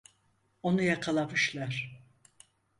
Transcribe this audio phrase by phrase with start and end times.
[0.63, 2.01] Onu yakalamışlar.